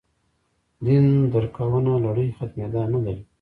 دین 0.85 1.05
درکونو 1.31 1.93
لړۍ 2.05 2.27
ختمېدا 2.37 2.83
نه 2.93 2.99
لري. 3.05 3.23